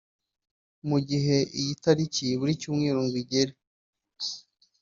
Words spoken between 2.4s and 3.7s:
icyumweru ngo igere